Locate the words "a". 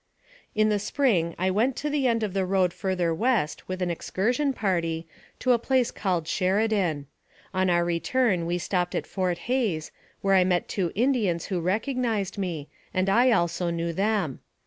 5.51-5.59